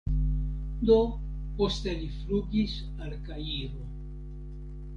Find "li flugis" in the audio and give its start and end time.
1.99-2.75